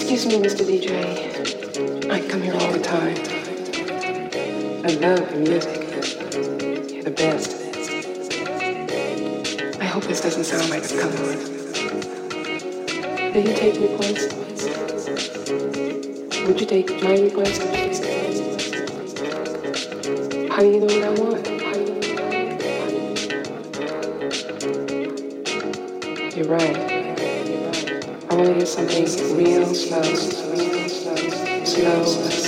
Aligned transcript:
Excuse 0.00 0.26
me, 0.26 0.36
Mr. 0.40 0.64
DJ. 0.64 2.10
I 2.10 2.26
come 2.26 2.40
here 2.40 2.54
all 2.54 2.72
the 2.72 2.80
time. 2.80 3.16
I 4.82 4.88
love 4.94 5.30
the 5.30 5.36
music. 5.36 5.90
The 7.04 7.10
best. 7.10 7.50
I 9.78 9.84
hope 9.84 10.04
this 10.04 10.22
doesn't 10.22 10.44
sound 10.44 10.70
like 10.70 10.84
a 10.84 10.88
cover. 10.98 11.36
Will 13.34 13.44
you 13.46 13.54
take 13.54 13.78
requests? 13.78 14.32
Would 16.46 16.58
you 16.60 16.66
take 16.66 17.02
my 17.02 17.18
request? 17.20 17.60
How 20.50 20.60
do 20.60 20.70
you 20.70 20.80
know 20.80 20.86
what 20.86 21.04
I 21.04 21.10
want? 21.20 21.46
You're 26.34 26.48
right 26.48 26.89
always 28.40 28.72
something 28.72 29.36
real 29.36 29.74
slow, 29.74 30.02
slow, 30.02 31.64
slow. 31.64 32.39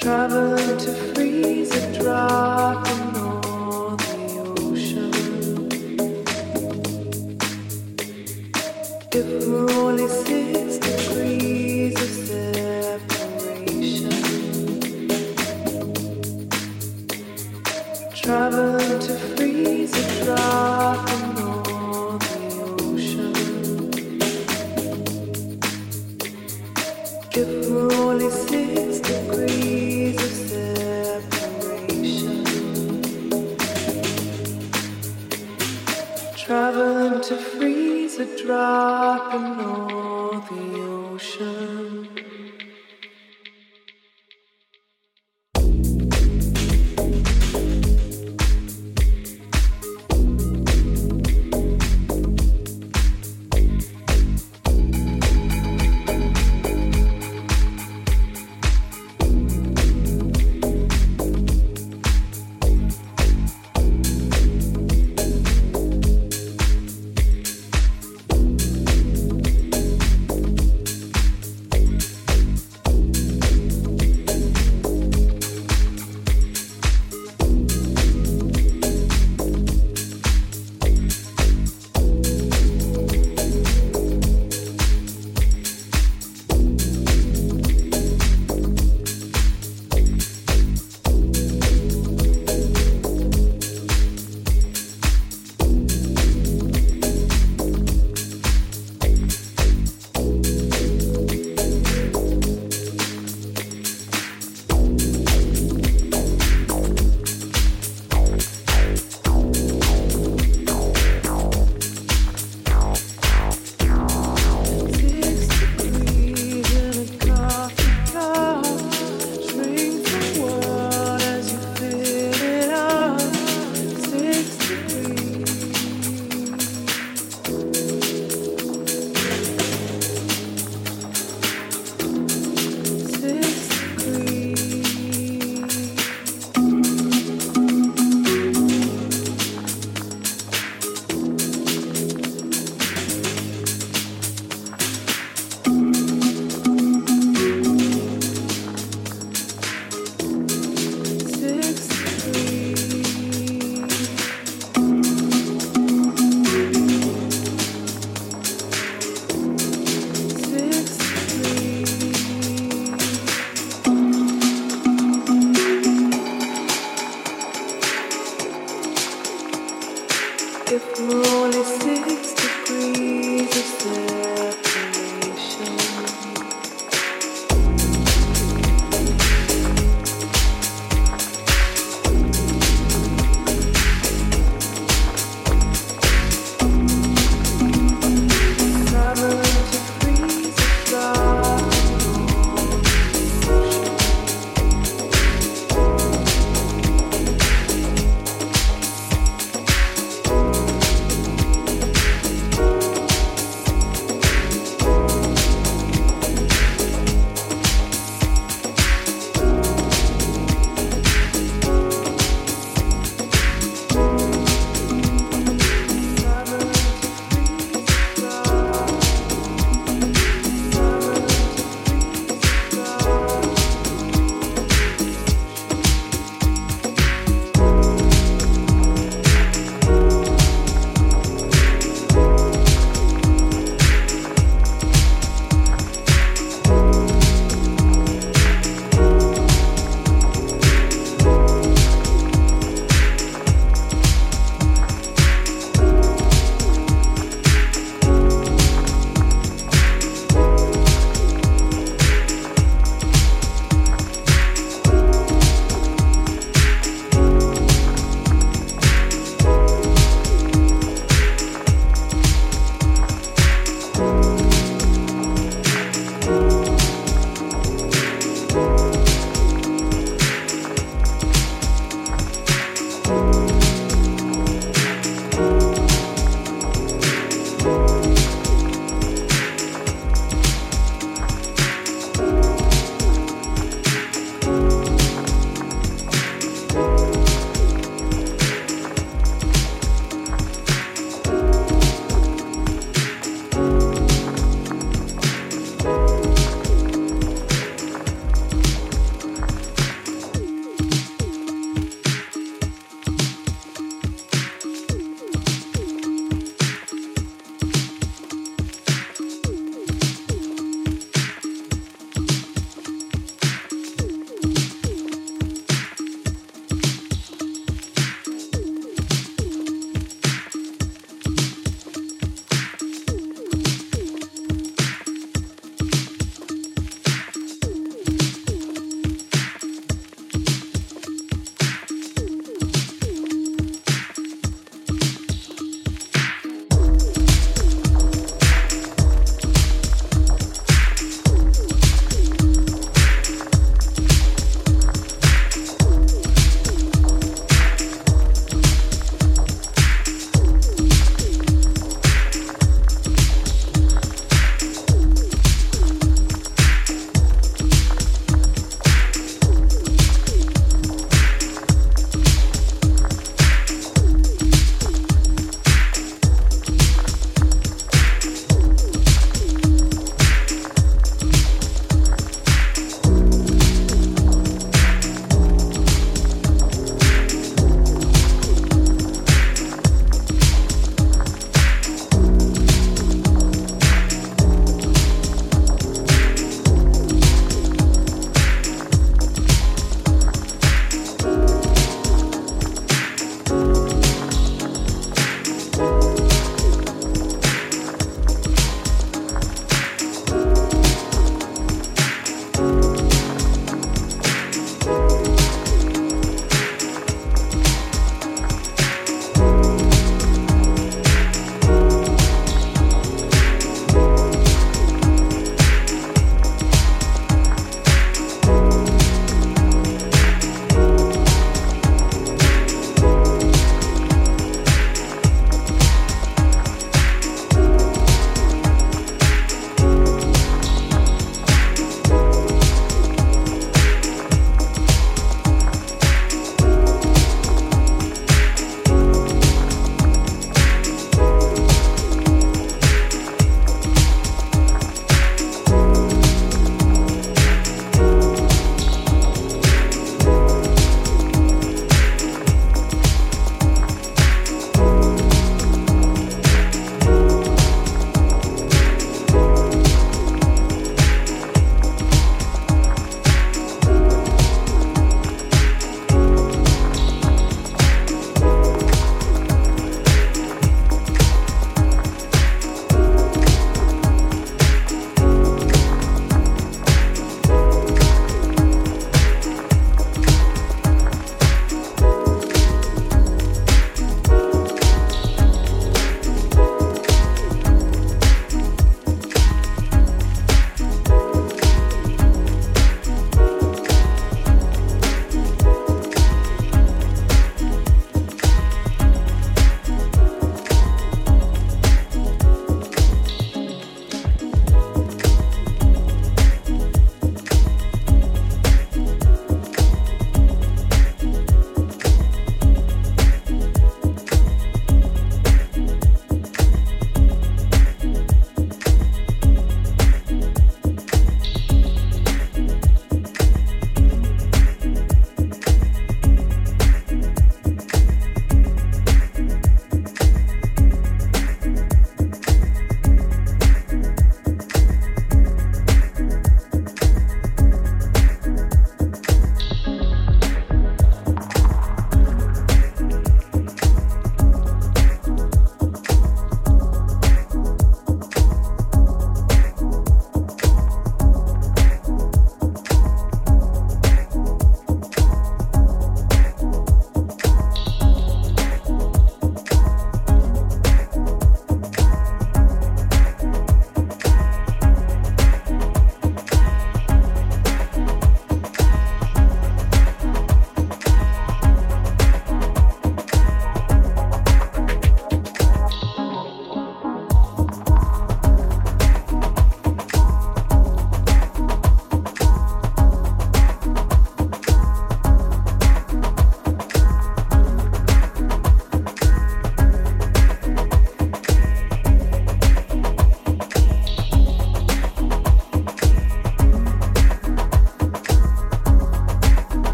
Travel 0.00 0.56
to 0.78 0.94
freedom. 0.94 1.29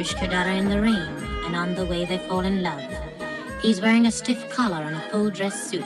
Uska 0.00 0.30
Dara 0.30 0.54
in 0.54 0.70
the 0.70 0.80
rain, 0.80 1.12
and 1.44 1.54
on 1.54 1.74
the 1.74 1.84
way 1.84 2.06
they 2.06 2.16
fall 2.16 2.40
in 2.40 2.62
love. 2.62 2.82
He's 3.60 3.82
wearing 3.82 4.06
a 4.06 4.10
stiff 4.10 4.48
collar 4.48 4.82
and 4.82 4.96
a 4.96 5.10
full 5.10 5.28
dress 5.28 5.70
suit. 5.70 5.84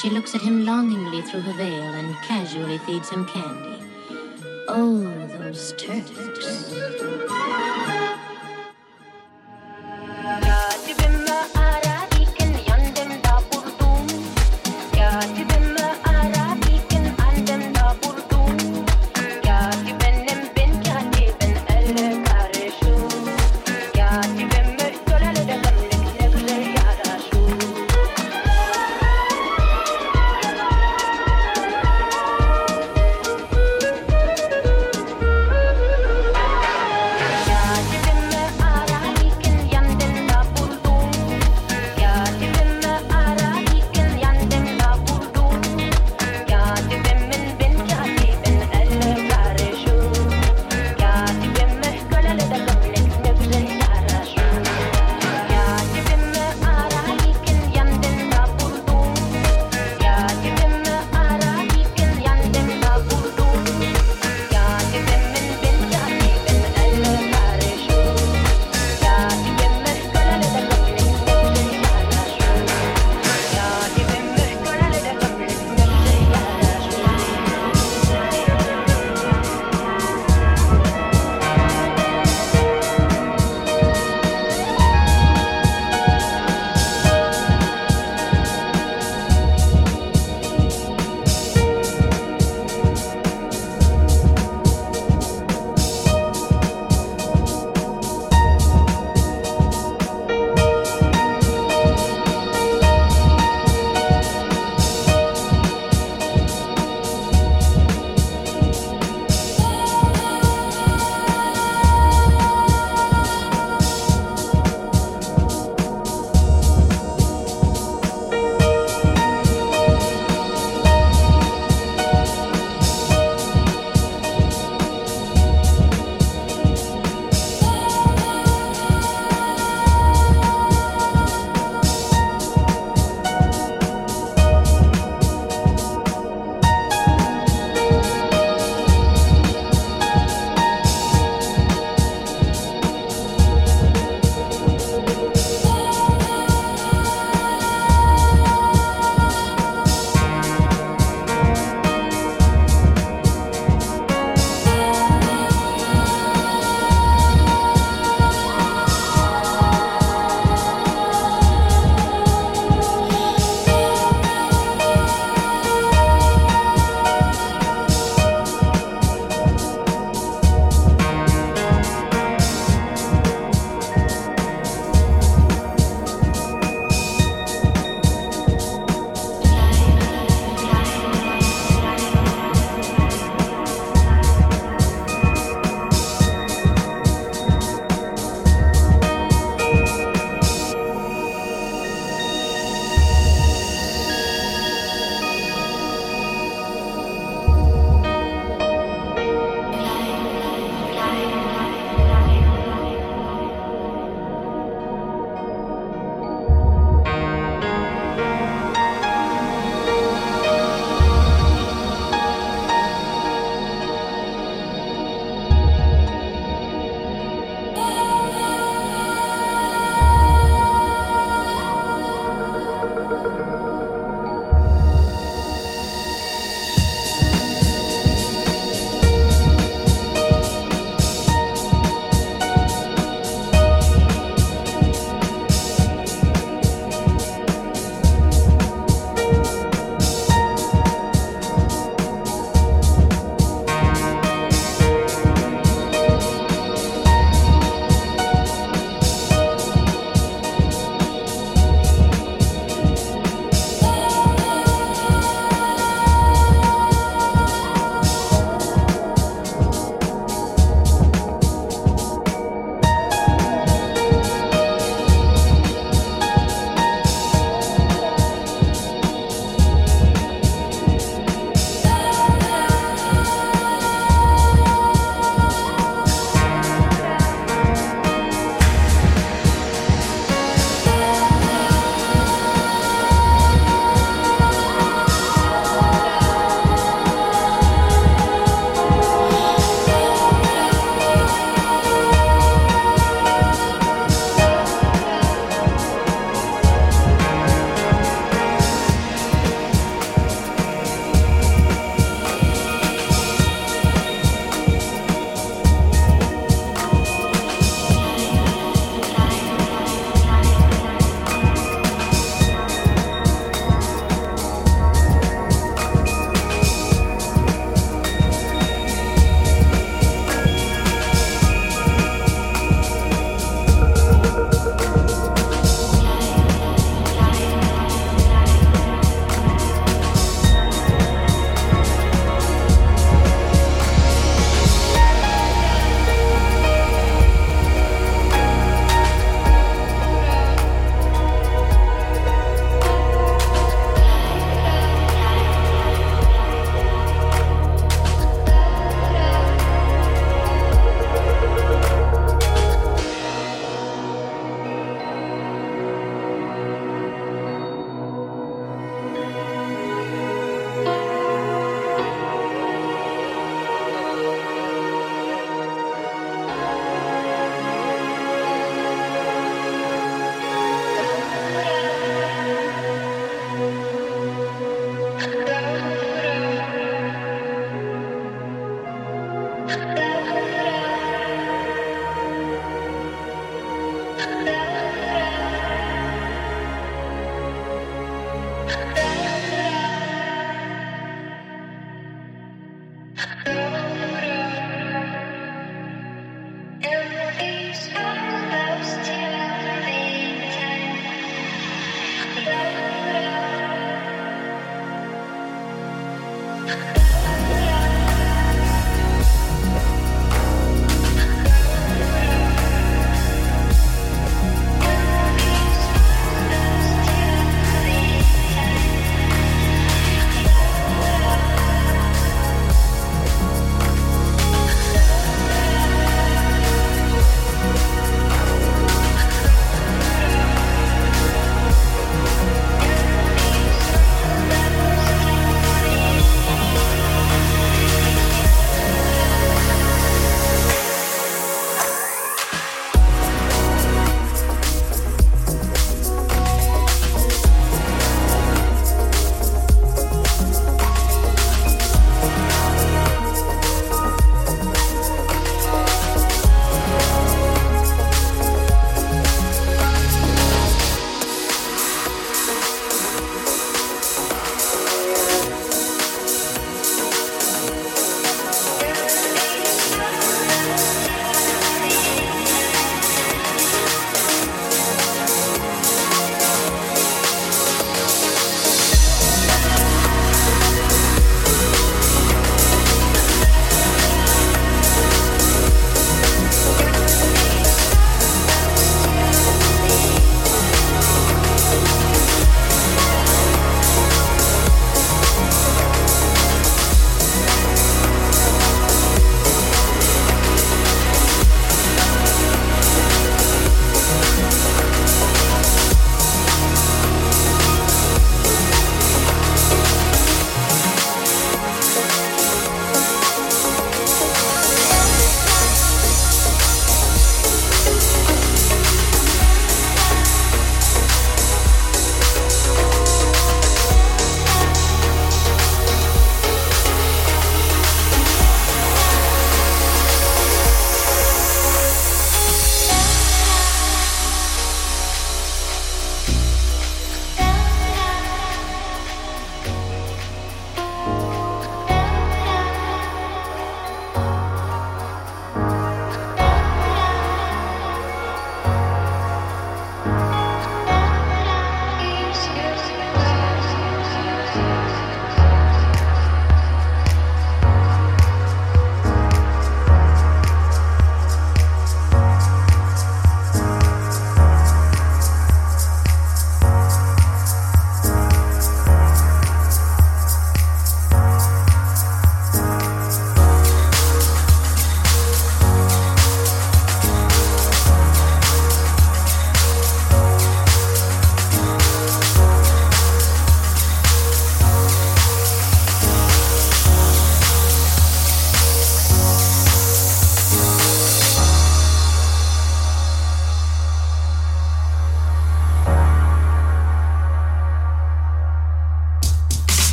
She 0.00 0.10
looks 0.10 0.36
at 0.36 0.42
him 0.42 0.64
longingly 0.64 1.22
through 1.22 1.40
her 1.40 1.52
veil 1.54 1.92
and 1.92 2.14
casually 2.22 2.78
feeds 2.78 3.10
him 3.10 3.26
candy. 3.26 3.71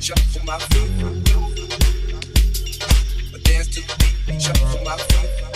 jump 0.00 0.18
for 0.18 0.44
my 0.44 0.58
feet. 0.58 1.24
Dance 3.44 3.68
to 3.68 3.80
the 3.80 3.94
beat, 4.26 4.40
jump 4.40 4.56
for 4.56 4.82
my 4.84 4.96
feet. 4.96 5.49